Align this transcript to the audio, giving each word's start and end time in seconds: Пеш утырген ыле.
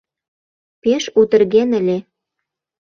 Пеш 0.81 1.03
утырген 1.19 1.69
ыле. 1.79 1.97